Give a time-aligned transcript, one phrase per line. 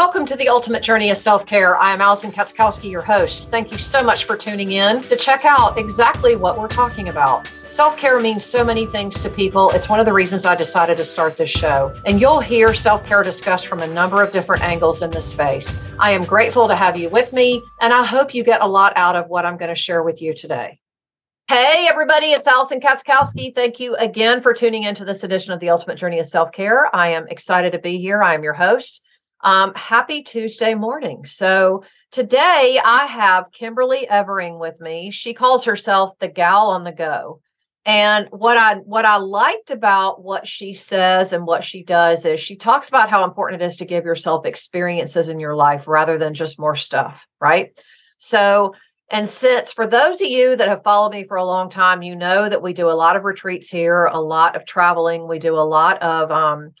[0.00, 1.76] Welcome to the Ultimate Journey of Self Care.
[1.76, 3.50] I am Allison Katzkowski, your host.
[3.50, 7.46] Thank you so much for tuning in to check out exactly what we're talking about.
[7.46, 9.68] Self care means so many things to people.
[9.72, 11.92] It's one of the reasons I decided to start this show.
[12.06, 15.76] And you'll hear self care discussed from a number of different angles in this space.
[16.00, 18.94] I am grateful to have you with me, and I hope you get a lot
[18.96, 20.78] out of what I'm going to share with you today.
[21.46, 23.54] Hey, everybody, it's Allison Katzkowski.
[23.54, 26.88] Thank you again for tuning into this edition of the Ultimate Journey of Self Care.
[26.96, 28.22] I am excited to be here.
[28.22, 29.02] I am your host.
[29.42, 31.24] Um, happy Tuesday morning.
[31.24, 35.10] So, today I have Kimberly Everling with me.
[35.10, 37.40] She calls herself the gal on the go.
[37.86, 42.38] And what I what I liked about what she says and what she does is
[42.38, 46.18] she talks about how important it is to give yourself experiences in your life rather
[46.18, 47.70] than just more stuff, right?
[48.18, 48.74] So
[49.10, 52.14] and since for those of you that have followed me for a long time, you
[52.14, 55.26] know that we do a lot of retreats here, a lot of traveling.
[55.26, 56.74] We do a lot of um,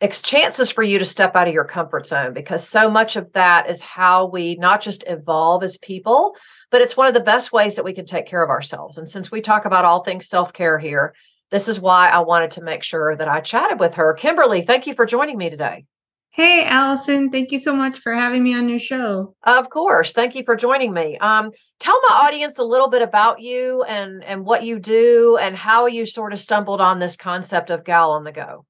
[0.00, 3.32] it's chances for you to step out of your comfort zone because so much of
[3.32, 6.36] that is how we not just evolve as people,
[6.70, 8.96] but it's one of the best ways that we can take care of ourselves.
[8.96, 11.14] And since we talk about all things self care here,
[11.50, 14.14] this is why I wanted to make sure that I chatted with her.
[14.14, 15.84] Kimberly, thank you for joining me today.
[16.30, 19.34] Hey, Allison, thank you so much for having me on your show.
[19.42, 20.12] Of course.
[20.12, 21.18] Thank you for joining me.
[21.18, 21.50] Um,
[21.80, 25.86] tell my audience a little bit about you and, and what you do and how
[25.86, 28.66] you sort of stumbled on this concept of Gal on the Go.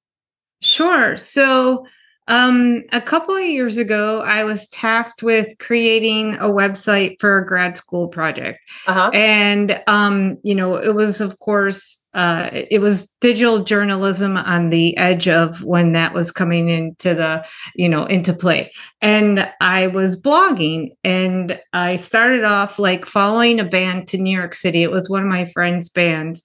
[0.60, 1.16] Sure.
[1.16, 1.86] So,
[2.28, 7.46] um, a couple of years ago, I was tasked with creating a website for a
[7.46, 8.60] grad school project.
[8.86, 9.10] Uh-huh.
[9.14, 14.96] And, um, you know, it was, of course, uh, it was digital journalism on the
[14.96, 20.20] edge of when that was coming into the you know into play and i was
[20.20, 25.08] blogging and i started off like following a band to new york city it was
[25.08, 26.42] one of my friends bands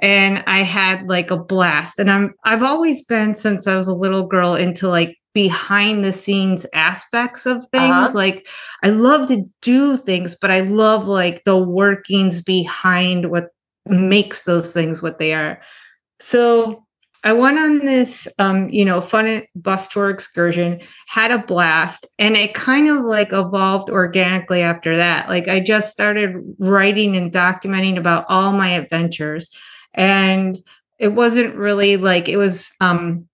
[0.00, 3.94] and i had like a blast and i'm i've always been since i was a
[3.94, 8.12] little girl into like behind the scenes aspects of things uh-huh.
[8.14, 8.48] like
[8.82, 13.50] i love to do things but i love like the workings behind what
[13.86, 15.60] makes those things what they are.
[16.20, 16.84] So
[17.22, 22.34] I went on this, um, you know, fun bus tour excursion, had a blast, and
[22.34, 25.28] it kind of like evolved organically after that.
[25.28, 29.50] Like I just started writing and documenting about all my adventures,
[29.94, 30.62] and
[30.98, 33.28] it wasn't really like it was um,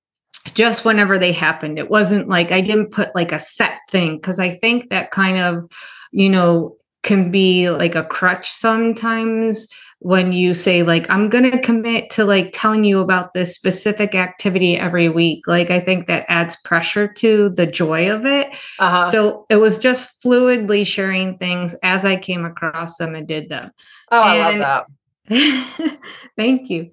[0.55, 1.79] just whenever they happened.
[1.79, 5.39] It wasn't like I didn't put like a set thing because I think that kind
[5.39, 5.71] of,
[6.13, 9.69] you know, can be like a crutch sometimes
[10.01, 14.15] when you say like i'm going to commit to like telling you about this specific
[14.15, 19.11] activity every week like i think that adds pressure to the joy of it uh-huh.
[19.11, 23.71] so it was just fluidly sharing things as i came across them and did them
[24.11, 24.87] oh and, i love that
[26.37, 26.91] thank you.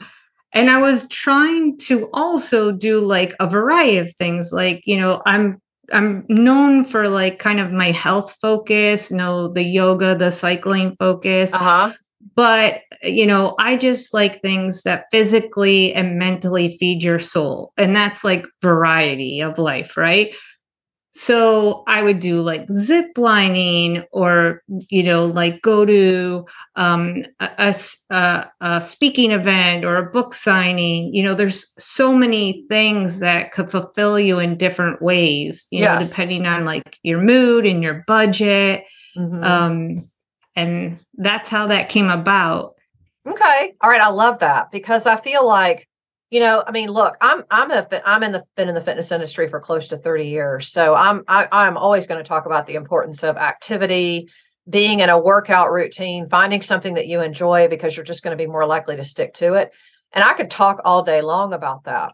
[0.56, 5.22] And i was trying to also do like a variety of things like you know
[5.26, 5.60] i'm
[5.92, 10.96] I'm known for like kind of my health focus, you know, the yoga, the cycling
[10.98, 11.54] focus.
[11.54, 11.92] Uh-huh.
[12.36, 17.96] But you know i just like things that physically and mentally feed your soul and
[17.96, 20.34] that's like variety of life right
[21.13, 27.74] so i would do like zip lining or you know like go to um, a,
[28.09, 33.51] a, a, speaking event or a book signing you know there's so many things that
[33.51, 36.01] could fulfill you in different ways you yes.
[36.01, 38.84] know depending on like your mood and your budget
[39.16, 39.44] mm-hmm.
[39.44, 40.09] um
[40.56, 42.74] and that's how that came about
[43.28, 45.88] okay all right i love that because i feel like
[46.34, 49.12] you know i mean look i'm i'm a i'm in the been in the fitness
[49.12, 50.68] industry for close to 30 years.
[50.68, 54.30] So i'm I, i'm always going to talk about the importance of activity
[54.68, 58.44] being in a workout routine finding something that you enjoy because you're just going to
[58.44, 59.72] be more likely to stick to it.
[60.12, 62.14] And i could talk all day long about that.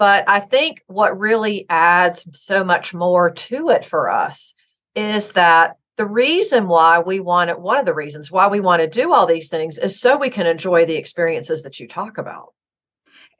[0.00, 4.52] But i think what really adds so much more to it for us
[4.96, 8.82] is that the reason why we want it, one of the reasons why we want
[8.82, 12.18] to do all these things is so we can enjoy the experiences that you talk
[12.18, 12.54] about.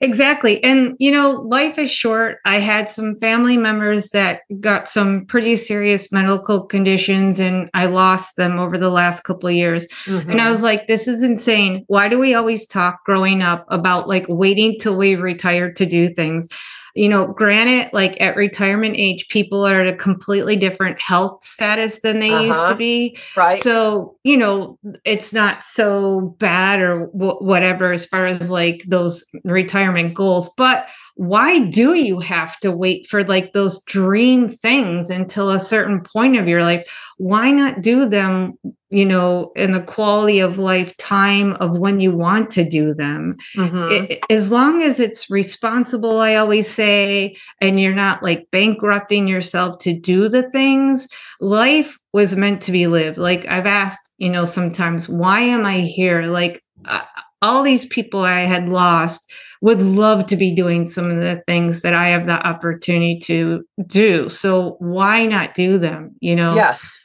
[0.02, 0.64] Exactly.
[0.64, 2.38] And, you know, life is short.
[2.46, 8.36] I had some family members that got some pretty serious medical conditions and I lost
[8.36, 9.86] them over the last couple of years.
[10.06, 10.30] Mm-hmm.
[10.30, 10.52] And I mm-hmm.
[10.52, 11.84] was like, this is insane.
[11.86, 16.08] Why do we always talk growing up about like waiting till we retire to do
[16.08, 16.48] things?
[16.94, 22.00] You know, granted, like at retirement age, people are at a completely different health status
[22.00, 22.44] than they uh-huh.
[22.44, 22.76] used to uh-huh.
[22.76, 23.18] be.
[23.36, 23.62] Right.
[23.62, 29.24] So, you know, it's not so bad or w- whatever as far as like those
[29.44, 30.50] retirement goals.
[30.56, 30.88] But
[31.20, 36.38] why do you have to wait for like those dream things until a certain point
[36.38, 36.90] of your life?
[37.18, 38.54] Why not do them,
[38.88, 43.36] you know, in the quality of life time of when you want to do them?
[43.54, 44.12] Mm-hmm.
[44.12, 49.76] It, as long as it's responsible, I always say, and you're not like bankrupting yourself
[49.80, 51.06] to do the things,
[51.38, 53.18] life was meant to be lived.
[53.18, 56.22] Like I've asked, you know, sometimes, why am I here?
[56.22, 57.02] Like, uh,
[57.42, 61.82] all these people I had lost would love to be doing some of the things
[61.82, 64.28] that I have the opportunity to do.
[64.28, 66.16] So why not do them?
[66.20, 66.54] You know?
[66.54, 67.00] Yes.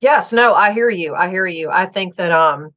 [0.00, 0.32] Yes.
[0.32, 1.14] No, I hear you.
[1.14, 1.70] I hear you.
[1.70, 2.70] I think that um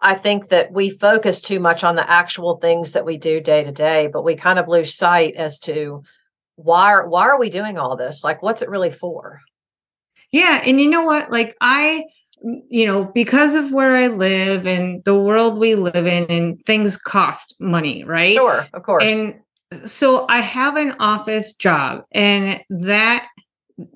[0.00, 3.62] I think that we focus too much on the actual things that we do day
[3.62, 6.02] to day, but we kind of lose sight as to
[6.56, 8.24] why are, why are we doing all this?
[8.24, 9.40] Like what's it really for?
[10.32, 11.30] Yeah, and you know what?
[11.30, 12.04] Like I
[12.68, 16.96] you know, because of where I live and the world we live in, and things
[16.96, 18.34] cost money, right?
[18.34, 19.04] Sure, of course.
[19.04, 19.40] And
[19.84, 23.26] so I have an office job, and that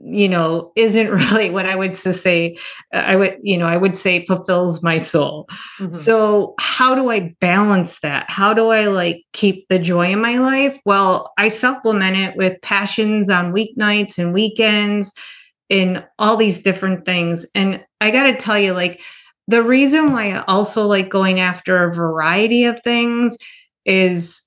[0.03, 2.57] you know isn't really what i would say
[2.93, 5.47] i would you know i would say fulfills my soul
[5.79, 5.93] mm-hmm.
[5.93, 10.39] so how do i balance that how do i like keep the joy in my
[10.39, 15.13] life well i supplement it with passions on weeknights and weekends
[15.69, 17.47] in all these different things.
[17.55, 19.01] And I got to tell you, like,
[19.49, 23.37] the reason why I also like going after a variety of things
[23.85, 24.43] is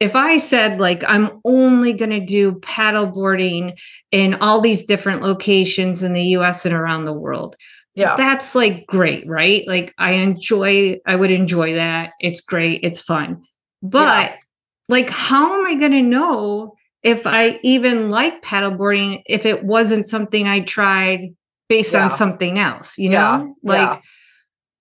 [0.00, 3.76] if I said, like, I'm only going to do paddleboarding
[4.12, 7.56] in all these different locations in the US and around the world.
[7.96, 8.14] Yeah.
[8.14, 9.66] That's like great, right?
[9.66, 12.12] Like, I enjoy, I would enjoy that.
[12.20, 12.80] It's great.
[12.84, 13.42] It's fun.
[13.82, 14.36] But, yeah.
[14.88, 16.76] like, how am I going to know
[17.08, 21.34] if I even like paddleboarding if it wasn't something I tried
[21.68, 22.04] based yeah.
[22.04, 23.16] on something else, you know?
[23.16, 23.52] Yeah.
[23.62, 24.00] Like yeah.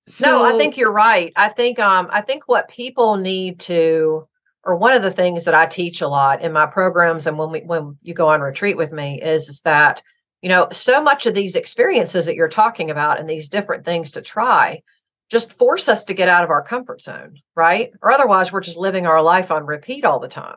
[0.01, 1.33] So No, I think you're right.
[1.35, 4.27] I think um I think what people need to
[4.63, 7.51] or one of the things that I teach a lot in my programs and when
[7.51, 10.01] we when you go on retreat with me is, is that
[10.41, 14.11] you know so much of these experiences that you're talking about and these different things
[14.11, 14.81] to try
[15.29, 17.91] just force us to get out of our comfort zone, right?
[18.01, 20.55] Or otherwise we're just living our life on repeat all the time.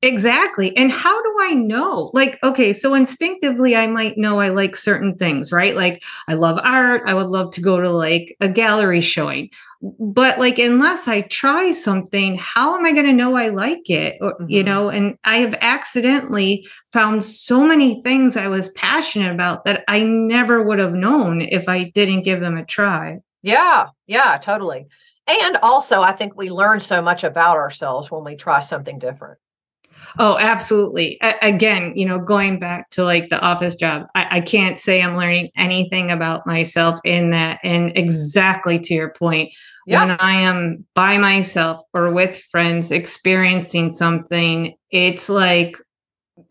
[0.00, 0.76] Exactly.
[0.76, 2.10] And how do I know?
[2.14, 5.74] Like, okay, so instinctively, I might know I like certain things, right?
[5.74, 7.02] Like, I love art.
[7.06, 9.50] I would love to go to like a gallery showing.
[9.82, 14.18] But like, unless I try something, how am I going to know I like it?
[14.20, 14.48] Or, mm-hmm.
[14.48, 19.82] You know, and I have accidentally found so many things I was passionate about that
[19.88, 23.18] I never would have known if I didn't give them a try.
[23.42, 23.88] Yeah.
[24.06, 24.86] Yeah, totally.
[25.26, 29.38] And also, I think we learn so much about ourselves when we try something different.
[30.18, 31.18] Oh, absolutely.
[31.42, 35.16] Again, you know, going back to like the office job, I-, I can't say I'm
[35.16, 37.60] learning anything about myself in that.
[37.62, 39.54] And exactly to your point,
[39.86, 40.04] yeah.
[40.04, 45.76] when I am by myself or with friends experiencing something, it's like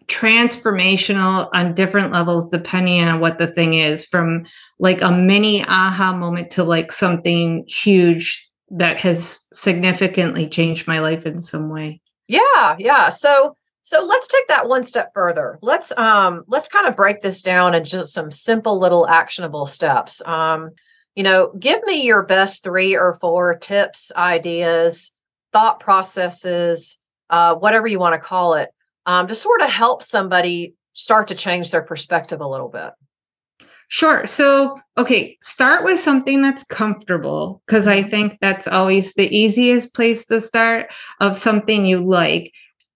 [0.08, 4.46] transformational on different levels depending on what the thing is from
[4.80, 11.26] like a mini aha moment to like something huge that has significantly changed my life
[11.26, 13.10] in some way yeah, yeah.
[13.10, 15.58] So so let's take that one step further.
[15.62, 20.22] Let's um let's kind of break this down into some simple little actionable steps.
[20.26, 20.72] Um
[21.16, 25.12] you know, give me your best 3 or 4 tips, ideas,
[25.54, 28.70] thought processes, uh whatever you want to call it,
[29.06, 32.92] um to sort of help somebody start to change their perspective a little bit.
[33.90, 34.26] Sure.
[34.28, 38.10] So, okay, start with something that's comfortable because I mm-hmm.
[38.10, 42.54] think that's always the easiest place to start of something you like.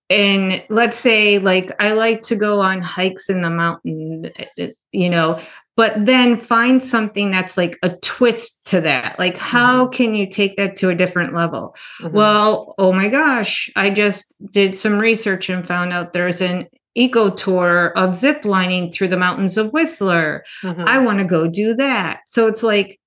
[0.09, 4.71] And let's say, like, I like to go on hikes in the mountain, eh, eh,
[4.91, 5.39] you know,
[5.77, 9.17] but then find something that's like a twist to that.
[9.17, 9.93] Like, how mm-hmm.
[9.93, 11.73] can you take that to a different level?
[12.01, 12.13] Mm-hmm.
[12.13, 17.29] Well, oh my gosh, I just did some research and found out there's an eco
[17.29, 20.43] tour of zip lining through the mountains of Whistler.
[20.63, 20.83] Mm-hmm.
[20.85, 22.21] I want to go do that.
[22.27, 22.99] So it's like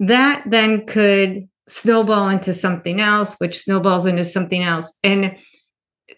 [0.00, 4.92] that then could snowball into something else, which snowballs into something else.
[5.04, 5.36] And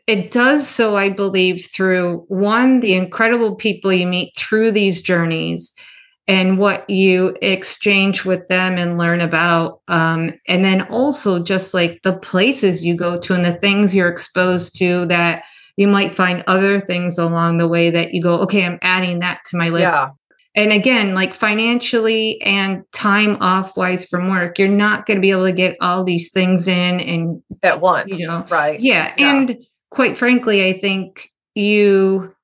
[0.07, 5.75] it does so, I believe, through one, the incredible people you meet through these journeys
[6.29, 9.81] and what you exchange with them and learn about.
[9.89, 14.09] Um, and then also just like the places you go to and the things you're
[14.09, 15.45] exposed to that
[15.77, 19.41] you might find other things along the way that you go, okay, I'm adding that
[19.47, 19.93] to my list.
[19.93, 20.11] Yeah.
[20.55, 25.31] And again, like financially and time off wise from work, you're not going to be
[25.31, 28.21] able to get all these things in and at once.
[28.21, 28.79] You know, right.
[28.79, 29.15] Yeah.
[29.17, 29.35] yeah.
[29.35, 32.35] And quite frankly, I think you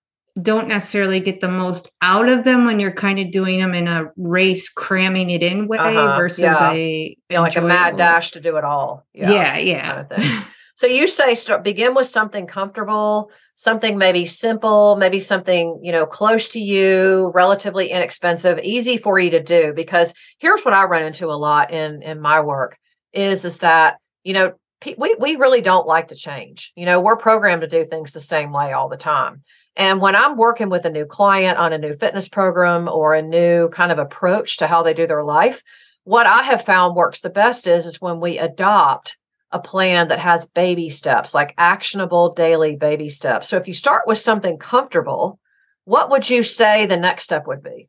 [0.40, 3.88] don't necessarily get the most out of them when you're kind of doing them in
[3.88, 6.16] a race cramming it in way uh-huh.
[6.16, 6.72] versus yeah.
[6.72, 10.04] a like a mad dash to do it all yeah yeah, yeah.
[10.04, 15.80] Kind of So you say start begin with something comfortable, something maybe simple, maybe something,
[15.82, 20.74] you know, close to you, relatively inexpensive, easy for you to do because here's what
[20.74, 22.78] I run into a lot in in my work
[23.12, 24.52] is is that, you know,
[24.96, 26.72] we we really don't like to change.
[26.76, 29.42] You know, we're programmed to do things the same way all the time.
[29.74, 33.22] And when I'm working with a new client on a new fitness program or a
[33.22, 35.60] new kind of approach to how they do their life,
[36.04, 39.16] what I have found works the best is is when we adopt
[39.50, 43.48] a plan that has baby steps, like actionable daily baby steps.
[43.48, 45.38] So if you start with something comfortable,
[45.84, 47.88] what would you say the next step would be?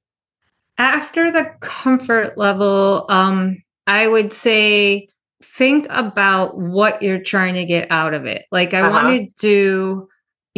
[0.77, 5.09] After the comfort level, um, I would say
[5.43, 8.45] think about what you're trying to get out of it.
[8.51, 8.91] Like I uh-huh.
[8.91, 10.09] want to do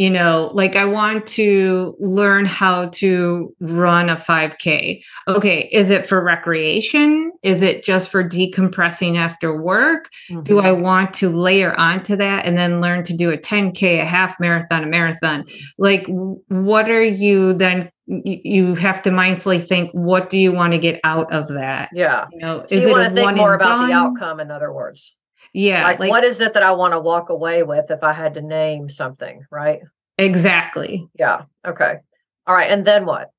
[0.02, 6.04] you know like i want to learn how to run a 5k okay is it
[6.04, 7.30] for recreation?
[7.42, 10.08] Is it just for decompressing after work?
[10.28, 10.42] Mm-hmm.
[10.42, 14.04] do i want to layer onto that and then learn to do a 10k a
[14.04, 15.44] half marathon a marathon?
[15.78, 16.04] Like
[16.48, 21.00] what are you then you have to mindfully think what do you want to get
[21.04, 21.90] out of that?
[21.94, 22.26] Yeah.
[22.32, 23.88] You know so is you it want to think more about done?
[23.88, 25.14] the outcome in other words
[25.52, 25.84] yeah.
[25.84, 28.34] Like, like what is it that I want to walk away with if I had
[28.34, 29.80] to name something, right?
[30.18, 31.08] Exactly.
[31.18, 31.42] Yeah.
[31.66, 31.96] Okay.
[32.46, 32.70] All right.
[32.70, 33.30] And then what?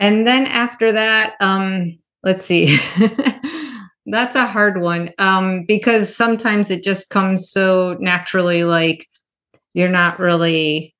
[0.00, 2.78] And then after that, um, let's see.
[4.06, 5.10] That's a hard one.
[5.18, 9.08] Um, because sometimes it just comes so naturally, like
[9.74, 10.95] you're not really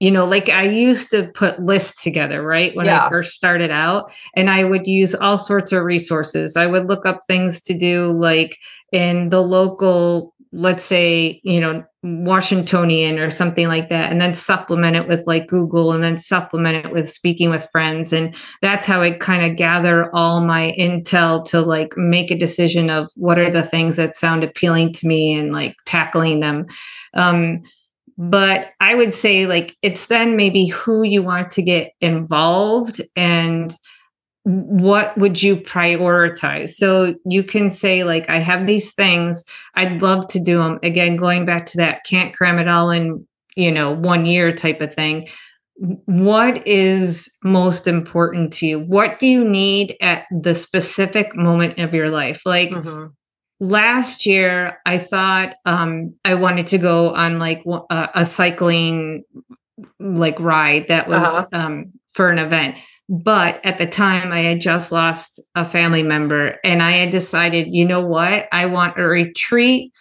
[0.00, 3.06] you know like i used to put lists together right when yeah.
[3.06, 7.06] i first started out and i would use all sorts of resources i would look
[7.06, 8.58] up things to do like
[8.92, 14.96] in the local let's say you know washingtonian or something like that and then supplement
[14.96, 19.02] it with like google and then supplement it with speaking with friends and that's how
[19.02, 23.50] i kind of gather all my intel to like make a decision of what are
[23.50, 26.66] the things that sound appealing to me and like tackling them
[27.14, 27.62] um
[28.20, 33.74] but i would say like it's then maybe who you want to get involved and
[34.44, 36.70] what would you prioritize?
[36.70, 39.44] So you can say like i have these things.
[39.74, 43.26] I'd love to do them again going back to that can't cram it all in
[43.54, 45.28] you know one year type of thing
[46.04, 48.78] what is most important to you?
[48.78, 52.42] What do you need at the specific moment of your life?
[52.44, 53.06] Like mm-hmm.
[53.60, 59.22] Last year i thought um, i wanted to go on like a, a cycling
[59.98, 61.48] like ride that was uh-huh.
[61.52, 62.76] um, for an event
[63.10, 67.66] but at the time, I had just lost a family member, and I had decided,
[67.66, 68.46] you know what?
[68.52, 69.92] I want a retreat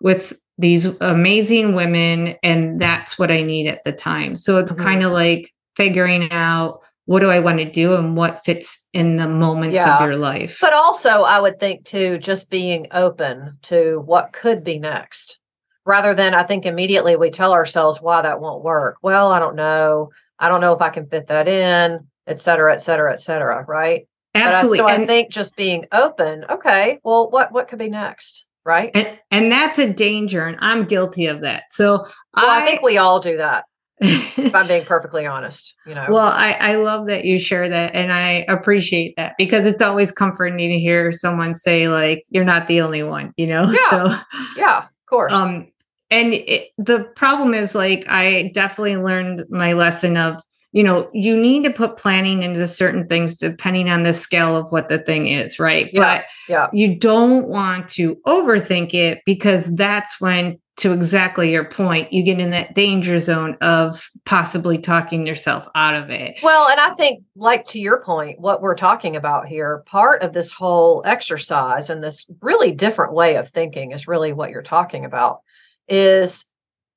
[0.00, 4.34] with these amazing women, and that's what I need at the time.
[4.34, 4.82] So it's mm-hmm.
[4.82, 9.16] kind of like figuring out what do I want to do and what fits in
[9.16, 9.96] the moments yeah.
[9.96, 10.58] of your life.
[10.60, 15.38] But also, I would think too, just being open to what could be next
[15.84, 18.96] rather than I think immediately we tell ourselves why that won't work.
[19.02, 20.10] Well, I don't know.
[20.38, 23.64] I don't know if I can fit that in et cetera, et cetera, et cetera,
[23.66, 24.08] right?
[24.34, 24.80] Absolutely.
[24.80, 28.46] I, so and, I think just being open, okay, well, what what could be next?
[28.64, 28.90] Right.
[28.94, 30.44] And, and that's a danger.
[30.44, 31.64] And I'm guilty of that.
[31.70, 31.98] So
[32.34, 33.64] well, I, I think we all do that.
[34.00, 36.06] If I'm being perfectly honest, you know.
[36.08, 40.12] Well, I, I love that you share that and I appreciate that because it's always
[40.12, 43.70] comforting to hear someone say, like, you're not the only one, you know?
[43.70, 43.90] Yeah.
[43.90, 44.18] So
[44.56, 45.32] yeah, of course.
[45.32, 45.68] Um,
[46.10, 50.40] and it, the problem is like I definitely learned my lesson of
[50.76, 54.70] you know, you need to put planning into certain things depending on the scale of
[54.70, 55.88] what the thing is, right?
[55.90, 56.68] Yeah, but yeah.
[56.70, 62.38] you don't want to overthink it because that's when, to exactly your point, you get
[62.38, 66.38] in that danger zone of possibly talking yourself out of it.
[66.42, 70.34] Well, and I think, like to your point, what we're talking about here, part of
[70.34, 75.04] this whole exercise and this really different way of thinking is really what you're talking
[75.04, 75.40] about
[75.88, 76.46] is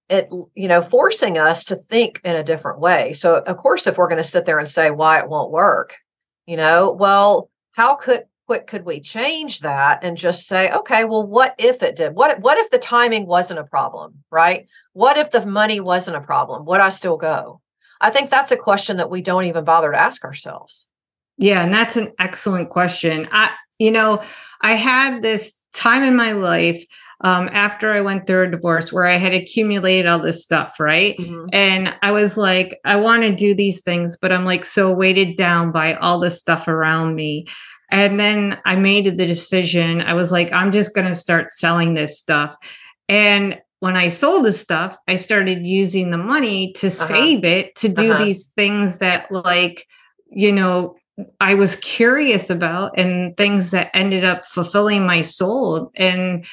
[0.10, 3.98] it you know forcing us to think in a different way so of course if
[3.98, 5.98] we're going to sit there and say why it won't work
[6.48, 11.22] you know well how could quick could we change that and just say okay well
[11.22, 15.30] what if it did what what if the timing wasn't a problem right what if
[15.30, 17.62] the money wasn't a problem would i still go
[18.02, 20.88] i think that's a question that we don't even bother to ask ourselves
[21.38, 24.20] yeah and that's an excellent question i you know
[24.62, 26.84] i had this time in my life
[27.22, 31.18] um, after I went through a divorce where I had accumulated all this stuff, right?
[31.18, 31.48] Mm-hmm.
[31.52, 35.36] And I was like, I want to do these things, but I'm like so weighted
[35.36, 37.46] down by all the stuff around me.
[37.92, 40.02] And then I made the decision.
[40.02, 42.56] I was like, I'm just going to start selling this stuff.
[43.08, 47.08] And when I sold the stuff, I started using the money to uh-huh.
[47.08, 48.24] save it to do uh-huh.
[48.24, 49.86] these things that, like,
[50.30, 50.96] you know,
[51.40, 55.92] I was curious about and things that ended up fulfilling my soul.
[55.96, 56.46] And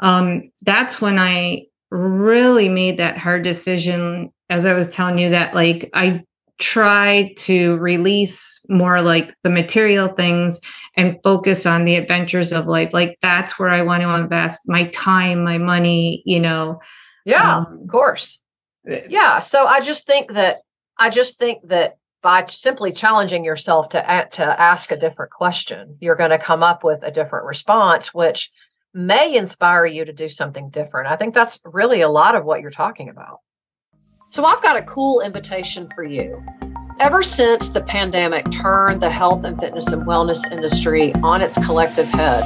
[0.00, 5.54] um, that's when I really made that hard decision as I was telling you that
[5.54, 6.24] like I
[6.58, 10.60] try to release more like the material things
[10.96, 12.92] and focus on the adventures of life.
[12.92, 16.80] Like that's where I want to invest my time, my money, you know.
[17.24, 18.40] Yeah, um, of course.
[18.86, 19.40] Eh, yeah.
[19.40, 20.62] So I just think that
[20.98, 26.14] I just think that by simply challenging yourself to to ask a different question, you're
[26.14, 28.50] going to come up with a different response, which
[28.94, 31.08] may inspire you to do something different.
[31.08, 33.40] I think that's really a lot of what you're talking about.
[34.34, 36.44] So I've got a cool invitation for you.
[36.98, 42.08] Ever since the pandemic turned the health and fitness and wellness industry on its collective
[42.08, 42.42] head,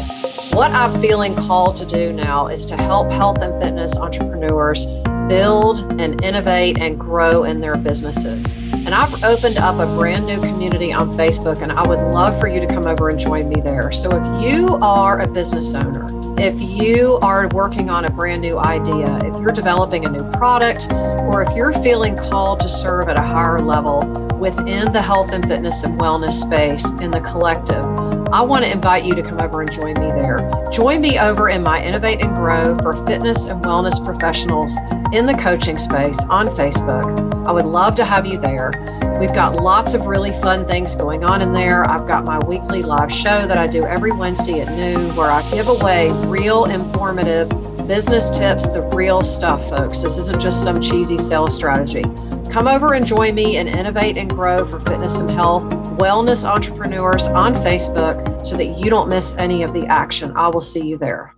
[0.52, 4.84] what I'm feeling called to do now is to help health and fitness entrepreneurs
[5.30, 8.52] build and innovate and grow in their businesses.
[8.52, 12.48] And I've opened up a brand new community on Facebook, and I would love for
[12.48, 13.92] you to come over and join me there.
[13.92, 16.06] So if you are a business owner,
[16.40, 20.86] if you are working on a brand new idea, if you're developing a new product,
[20.92, 24.00] or if you're feeling called to serve at a higher level
[24.38, 27.84] within the health and fitness and wellness space in the collective,
[28.32, 30.48] I want to invite you to come over and join me there.
[30.70, 34.76] Join me over in my Innovate and Grow for fitness and wellness professionals
[35.12, 37.46] in the coaching space on Facebook.
[37.48, 38.70] I would love to have you there.
[39.18, 41.84] We've got lots of really fun things going on in there.
[41.84, 45.42] I've got my weekly live show that I do every Wednesday at noon where I
[45.50, 47.48] give away real informative
[47.88, 50.02] business tips, the real stuff, folks.
[50.02, 52.02] This isn't just some cheesy sales strategy.
[52.48, 55.64] Come over and join me and innovate and grow for fitness and health,
[55.98, 60.32] wellness entrepreneurs on Facebook so that you don't miss any of the action.
[60.36, 61.34] I will see you there.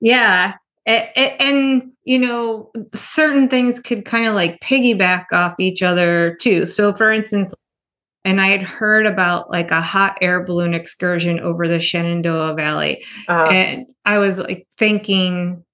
[0.00, 0.54] Yeah.
[0.88, 1.06] And,
[1.38, 6.64] and you know, certain things could kind of like piggyback off each other too.
[6.64, 7.54] So, for instance,
[8.24, 13.04] and I had heard about like a hot air balloon excursion over the Shenandoah Valley.
[13.28, 13.50] Uh-huh.
[13.50, 15.64] And I was like thinking,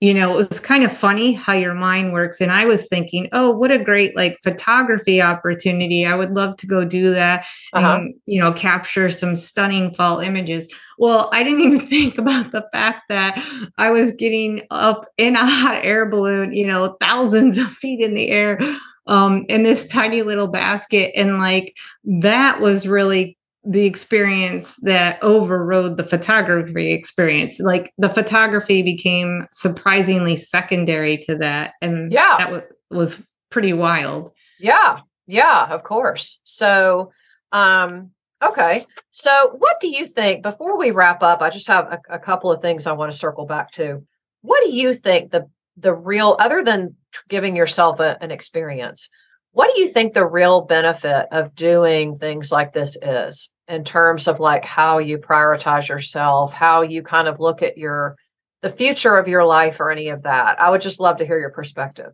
[0.00, 2.40] you know, it was kind of funny how your mind works.
[2.40, 6.06] And I was thinking, oh, what a great like photography opportunity.
[6.06, 7.96] I would love to go do that uh-huh.
[7.96, 10.72] and, you know, capture some stunning fall images.
[10.98, 13.44] Well, I didn't even think about the fact that
[13.76, 18.14] I was getting up in a hot air balloon, you know, thousands of feet in
[18.14, 18.58] the air
[19.06, 21.12] um in this tiny little basket.
[21.14, 27.60] And like that was really the experience that overrode the photography experience.
[27.60, 31.74] Like the photography became surprisingly secondary to that.
[31.82, 34.30] And yeah, that w- was pretty wild.
[34.58, 35.00] Yeah.
[35.26, 36.40] Yeah, of course.
[36.44, 37.12] So,
[37.52, 38.10] um,
[38.42, 38.86] okay.
[39.10, 41.40] So, what do you think before we wrap up?
[41.40, 44.02] I just have a, a couple of things I want to circle back to.
[44.42, 46.96] What do you think the the real other than
[47.28, 49.08] giving yourself a, an experience
[49.52, 54.28] what do you think the real benefit of doing things like this is in terms
[54.28, 58.16] of like how you prioritize yourself, how you kind of look at your
[58.62, 60.60] the future of your life or any of that?
[60.60, 62.12] I would just love to hear your perspective.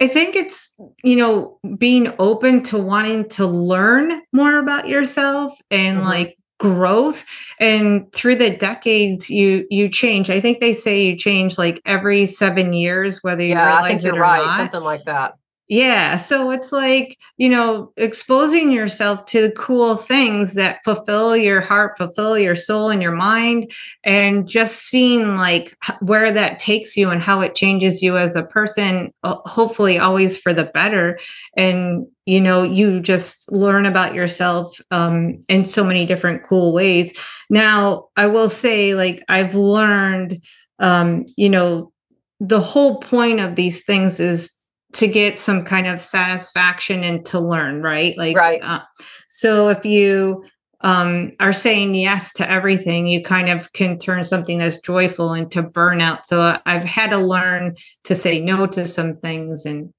[0.00, 0.72] I think it's,
[1.04, 6.06] you know, being open to wanting to learn more about yourself and mm-hmm.
[6.06, 7.24] like growth
[7.58, 12.26] and through the decades you you change i think they say you change like every
[12.26, 14.56] seven years whether you yeah, realize I think you're right not.
[14.58, 15.36] something like that
[15.70, 16.16] yeah.
[16.16, 21.96] So it's like, you know, exposing yourself to the cool things that fulfill your heart,
[21.96, 23.70] fulfill your soul and your mind,
[24.02, 28.42] and just seeing like where that takes you and how it changes you as a
[28.42, 31.20] person, hopefully always for the better.
[31.56, 37.16] And, you know, you just learn about yourself um, in so many different cool ways.
[37.48, 40.42] Now, I will say, like, I've learned,
[40.80, 41.92] um, you know,
[42.40, 44.52] the whole point of these things is
[44.92, 48.16] to get some kind of satisfaction and to learn, right?
[48.18, 48.60] Like, right.
[48.62, 48.80] Uh,
[49.28, 50.44] so if you
[50.80, 55.62] um, are saying yes to everything, you kind of can turn something that's joyful into
[55.62, 56.24] burnout.
[56.24, 59.92] So I've had to learn to say no to some things and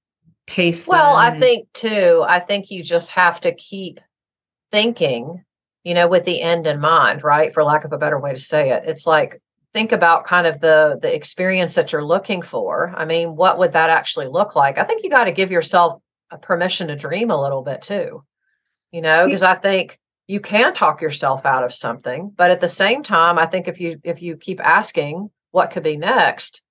[0.48, 0.88] pace.
[0.88, 4.00] Well, I and- think too, I think you just have to keep
[4.72, 5.44] thinking,
[5.84, 7.54] you know, with the end in mind, right?
[7.54, 8.84] For lack of a better way to say it.
[8.86, 9.42] It's like
[9.74, 12.94] think about kind of the the experience that you're looking for.
[12.96, 14.78] I mean what would that actually look like?
[14.78, 18.24] I think you got to give yourself a permission to dream a little bit too
[18.92, 22.70] you know because i think you can talk yourself out of something but at the
[22.70, 26.62] same time i think if you if you keep asking what could be next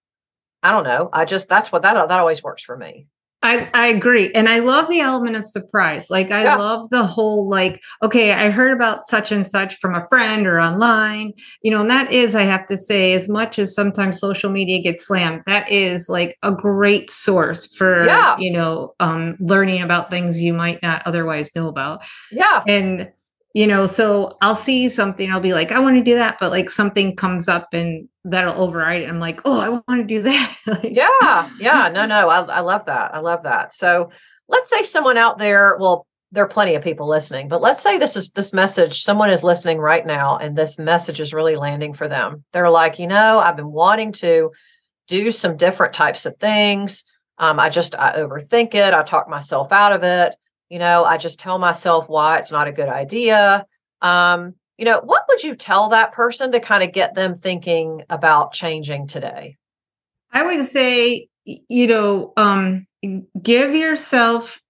[0.62, 3.06] i don't know i just that's what that that always works for me
[3.42, 4.30] I, I agree.
[4.34, 6.10] And I love the element of surprise.
[6.10, 6.56] Like, I yeah.
[6.56, 10.60] love the whole, like, okay, I heard about such and such from a friend or
[10.60, 14.50] online, you know, and that is, I have to say, as much as sometimes social
[14.50, 18.36] media gets slammed, that is like a great source for, yeah.
[18.36, 22.04] you know, um, learning about things you might not otherwise know about.
[22.30, 22.62] Yeah.
[22.66, 23.10] And
[23.52, 26.50] you know, so I'll see something, I'll be like, I want to do that, but
[26.50, 29.08] like something comes up and that'll override it.
[29.08, 30.56] I'm like, oh, I want to do that.
[30.66, 33.14] like, yeah, yeah, no, no, I, I love that.
[33.14, 33.72] I love that.
[33.72, 34.10] So
[34.48, 37.98] let's say someone out there, well, there are plenty of people listening, but let's say
[37.98, 41.92] this is this message, someone is listening right now, and this message is really landing
[41.92, 42.44] for them.
[42.52, 44.52] They're like, you know, I've been wanting to
[45.08, 47.04] do some different types of things.
[47.38, 48.94] Um, I just I overthink it.
[48.94, 50.36] I talk myself out of it.
[50.70, 53.66] You know, I just tell myself why it's not a good idea.
[54.00, 58.02] Um, you know, what would you tell that person to kind of get them thinking
[58.08, 59.58] about changing today?
[60.32, 62.86] I would say, you know, um,
[63.42, 64.62] give yourself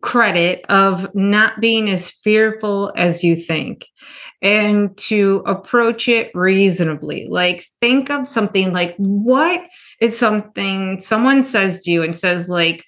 [0.00, 3.86] credit of not being as fearful as you think
[4.42, 7.26] and to approach it reasonably.
[7.28, 9.60] Like, think of something like, what
[10.00, 12.84] is something someone says to you and says, like,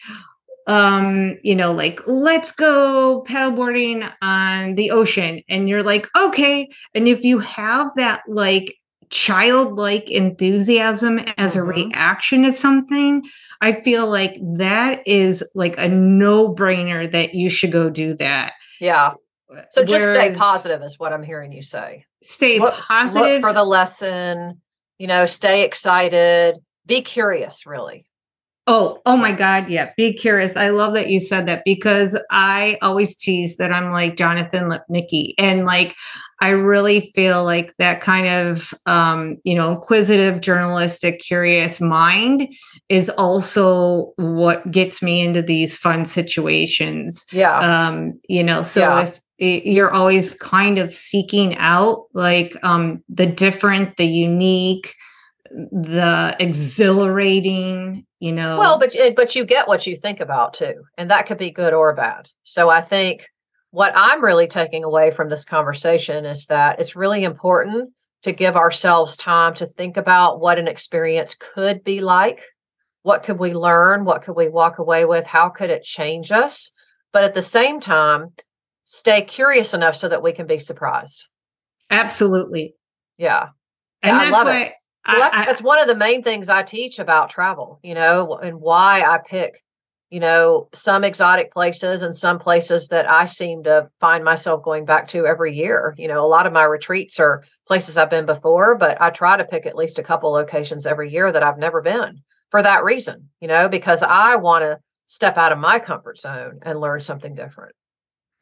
[0.67, 5.43] um you know like let's go paddleboarding on the ocean.
[5.49, 6.69] And you're like okay.
[6.95, 8.77] And if you have that like
[9.11, 11.61] childlike enthusiasm as mm-hmm.
[11.61, 13.23] a reaction to something
[13.61, 18.55] i feel like that is like a no-brainer that you should go do that.
[18.81, 19.13] Yeah.
[19.69, 22.07] So just Whereas, stay positive is what i'm hearing you say.
[22.23, 24.63] Stay look, positive look for the lesson
[24.99, 28.07] you know stay excited be curious really
[28.69, 29.69] Oh, oh my God.
[29.69, 29.91] Yeah.
[29.97, 30.57] Be curious.
[30.57, 35.35] I love that you said that because I always tease that I'm like Jonathan Lipnicki.
[35.37, 35.97] And like,
[36.41, 42.55] I really feel like that kind of, um, you know, inquisitive, journalistic, curious mind
[42.89, 47.25] is also what gets me into these fun situations.
[47.33, 47.59] Yeah.
[47.59, 49.03] Um, you know, so yeah.
[49.03, 54.95] if, you're always kind of seeking out like um the different the unique
[55.71, 58.59] the exhilarating you know?
[58.59, 61.51] Well but eh, but you get what you think about too and that could be
[61.51, 62.29] good or bad.
[62.45, 63.27] So i think
[63.71, 67.91] what i'm really taking away from this conversation is that it's really important
[68.23, 72.45] to give ourselves time to think about what an experience could be like.
[73.03, 74.05] What could we learn?
[74.05, 75.27] What could we walk away with?
[75.27, 76.71] How could it change us?
[77.13, 78.33] But at the same time
[78.85, 81.27] stay curious enough so that we can be surprised.
[81.91, 82.75] Absolutely.
[83.19, 83.49] Yeah,
[84.05, 84.73] yeah i love it
[85.07, 88.37] well, that's, I, that's one of the main things I teach about travel, you know,
[88.37, 89.63] and why I pick,
[90.11, 94.85] you know, some exotic places and some places that I seem to find myself going
[94.85, 95.95] back to every year.
[95.99, 99.37] You know, a lot of my retreats are places I've been before, but I try
[99.37, 102.85] to pick at least a couple locations every year that I've never been for that
[102.85, 107.01] reason, you know, because I want to step out of my comfort zone and learn
[107.01, 107.75] something different.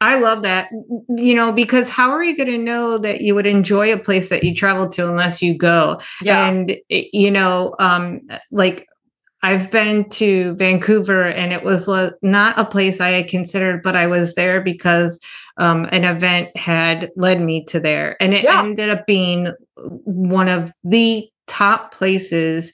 [0.01, 0.69] I love that.
[1.07, 4.29] You know, because how are you going to know that you would enjoy a place
[4.29, 6.01] that you travel to unless you go?
[6.21, 6.47] Yeah.
[6.47, 8.87] And, you know, um, like
[9.43, 11.87] I've been to Vancouver and it was
[12.21, 15.19] not a place I had considered, but I was there because
[15.57, 18.21] um, an event had led me to there.
[18.21, 18.63] And it yeah.
[18.63, 22.73] ended up being one of the top places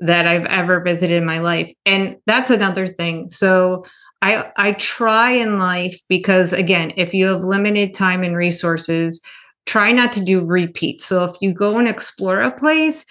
[0.00, 1.72] that I've ever visited in my life.
[1.86, 3.30] And that's another thing.
[3.30, 3.86] So,
[4.24, 9.20] I I try in life because again, if you have limited time and resources,
[9.66, 11.04] try not to do repeats.
[11.04, 13.04] So if you go and explore a place,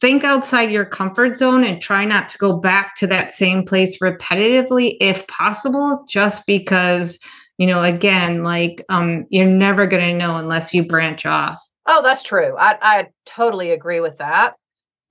[0.00, 3.98] think outside your comfort zone and try not to go back to that same place
[3.98, 7.18] repetitively if possible just because
[7.58, 11.60] you know again like um you're never going to know unless you branch off.
[11.88, 12.54] Oh that's true.
[12.56, 14.54] I i totally agree with that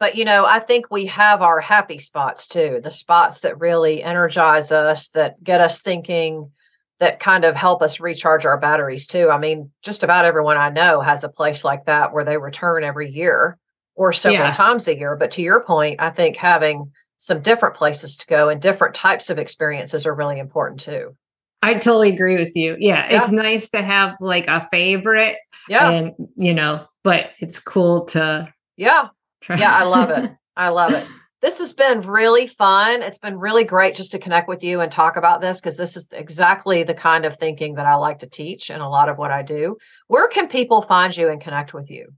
[0.02, 4.04] but you know i think we have our happy spots too the spots that really
[4.04, 6.52] energize us that get us thinking
[7.00, 10.70] that kind of help us recharge our batteries too i mean just about everyone i
[10.70, 13.58] know has a place like that where they return every year
[13.96, 14.52] or several yeah.
[14.52, 18.50] times a year but to your point i think having some different places to go
[18.50, 21.16] and different types of experiences are really important too
[21.64, 22.76] I totally agree with you.
[22.80, 25.36] Yeah, yeah, it's nice to have like a favorite.
[25.70, 25.92] Yeah.
[25.92, 29.10] And you know, but it's cool to Yeah.
[29.50, 30.32] Yeah, I love it.
[30.56, 31.08] I love it.
[31.42, 33.02] This has been really fun.
[33.02, 35.98] It's been really great just to connect with you and talk about this because this
[35.98, 39.18] is exactly the kind of thinking that I like to teach and a lot of
[39.18, 39.78] what I do.
[40.08, 42.14] Where can people find you and connect with you?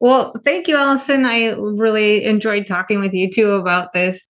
[0.00, 1.26] Well, thank you, Allison.
[1.26, 4.26] I really enjoyed talking with you too about this.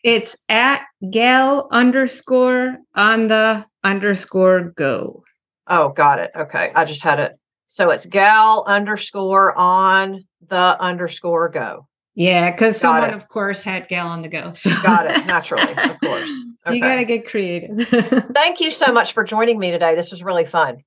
[0.03, 5.23] It's at gal underscore on the underscore go.
[5.67, 6.31] Oh, got it.
[6.35, 6.71] Okay.
[6.73, 7.33] I just had it.
[7.67, 11.87] So it's gal underscore on the underscore go.
[12.15, 13.15] Yeah, because someone, it.
[13.15, 14.53] of course, had gal on the go.
[14.53, 14.69] So.
[14.83, 15.25] Got it.
[15.25, 16.45] Naturally, of course.
[16.65, 16.75] Okay.
[16.75, 17.87] You got to get creative.
[18.33, 19.95] Thank you so much for joining me today.
[19.95, 20.83] This was really fun.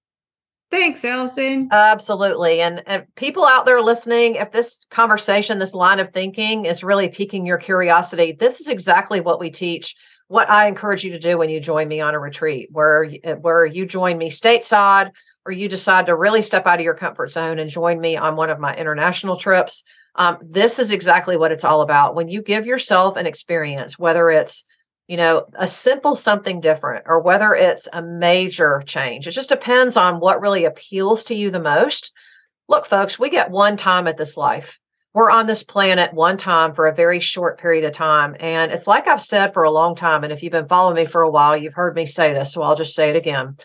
[0.71, 1.69] Thanks, Allison.
[1.71, 2.61] Absolutely.
[2.61, 7.09] And, and people out there listening, if this conversation, this line of thinking is really
[7.09, 9.95] piquing your curiosity, this is exactly what we teach.
[10.29, 13.35] What I encourage you to do when you join me on a retreat, where eh,
[13.35, 15.12] where you join me stateside,
[15.45, 18.35] or you decide to really step out of your comfort zone and join me on
[18.35, 19.85] one of my international trips
[20.17, 22.15] um, this is exactly what it's all about.
[22.15, 24.65] When you give yourself an experience, whether it's
[25.07, 29.97] you know a simple something different or whether it's a major change, it just depends
[29.97, 32.13] on what really appeals to you the most.
[32.69, 34.81] Look, folks, we get one time at this life.
[35.17, 38.37] We're on this planet one time for a very short period of time.
[38.39, 40.25] And it's like I've said for a long time.
[40.25, 42.53] And if you've been following me for a while, you've heard me say this.
[42.53, 43.57] So I'll just say it again.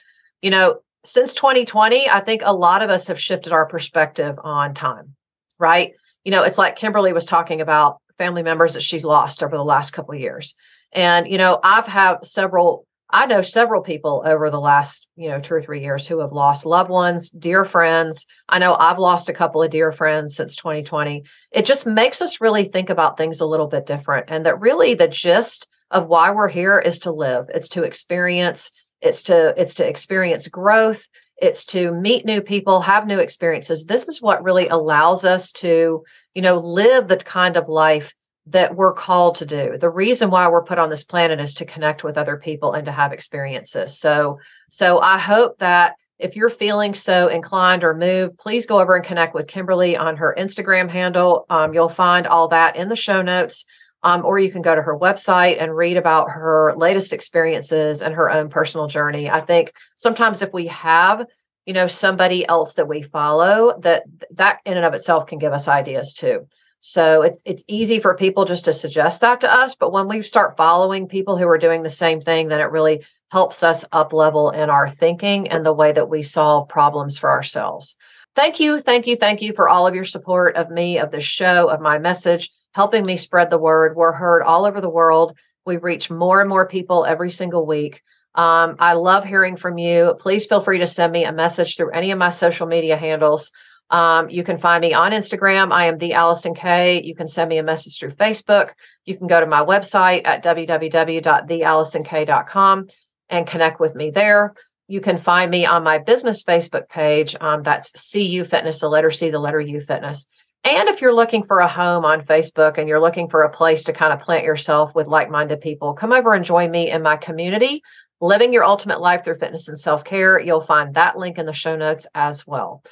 [0.42, 4.74] You know, since 2020, I think a lot of us have shifted our perspective on
[4.74, 5.16] time,
[5.58, 5.92] right?
[6.24, 9.64] You know, it's like Kimberly was talking about family members that she's lost over the
[9.64, 10.54] last couple of years.
[10.92, 15.40] And, you know, I've had several, I know several people over the last, you know,
[15.40, 18.28] two or three years who have lost loved ones, dear friends.
[18.48, 21.24] I know I've lost a couple of dear friends since 2020.
[21.52, 24.26] It just makes us really think about things a little bit different.
[24.28, 28.72] And that really the gist of why we're here is to live, it's to experience,
[29.02, 31.08] it's to, it's to experience growth
[31.42, 33.86] it's to meet new people have new experiences.
[33.86, 36.04] This is what really allows us to
[36.36, 38.14] you know live the kind of life
[38.48, 39.78] that we're called to do.
[39.78, 42.86] The reason why we're put on this planet is to connect with other people and
[42.86, 43.98] to have experiences.
[43.98, 48.96] So so i hope that if you're feeling so inclined or moved please go over
[48.96, 51.46] and connect with kimberly on her instagram handle.
[51.50, 53.66] Um, you'll find all that in the show notes
[54.04, 58.16] um, or you can go to her website and read about her latest experiences and
[58.16, 59.30] her own personal journey.
[59.30, 61.26] I think sometimes if we have,
[61.66, 65.54] you know, somebody else that we follow, that that in and of itself can give
[65.54, 66.48] us ideas too.
[66.80, 70.24] So it's it's easy for people just to suggest that to us, but when we
[70.24, 74.14] start following people who are doing the same thing, then it really helps us up
[74.14, 77.96] level in our thinking and the way that we solve problems for ourselves.
[78.36, 81.22] Thank you, thank you, thank you for all of your support of me, of the
[81.22, 83.96] show, of my message helping me spread the word.
[83.96, 85.38] We're heard all over the world.
[85.66, 88.02] We reach more and more people every single week.
[88.34, 90.16] Um, I love hearing from you.
[90.20, 93.52] Please feel free to send me a message through any of my social media handles.
[93.90, 95.74] Um, you can find me on Instagram.
[95.74, 97.02] I am the Allison K.
[97.04, 98.70] You can send me a message through Facebook.
[99.06, 102.88] You can go to my website at www.theallisonk.com
[103.30, 104.54] and connect with me there.
[104.88, 107.36] You can find me on my business Facebook page.
[107.40, 110.26] Um, that's CU Fitness, the letter C, the letter U Fitness.
[110.64, 113.84] And if you're looking for a home on Facebook and you're looking for a place
[113.86, 117.02] to kind of plant yourself with like minded people, come over and join me in
[117.02, 117.82] my community,
[118.20, 120.40] Living Your Ultimate Life Through Fitness and Self Care.
[120.40, 122.84] You'll find that link in the show notes as well.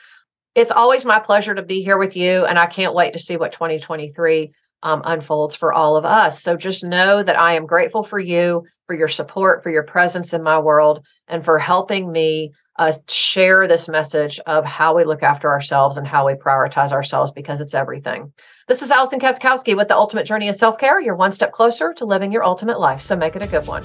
[0.56, 3.38] It's always my pleasure to be here with you, and I can't wait to see
[3.38, 4.52] what 2023
[4.82, 6.42] um, unfolds for all of us.
[6.42, 10.34] So just know that I am grateful for you, for your support, for your presence
[10.34, 15.22] in my world, and for helping me uh, share this message of how we look
[15.22, 18.32] after ourselves and how we prioritize ourselves because it's everything.
[18.68, 21.02] This is Allison Kaskowski with the Ultimate Journey of Self Care.
[21.02, 23.02] You're one step closer to living your ultimate life.
[23.02, 23.84] So make it a good one.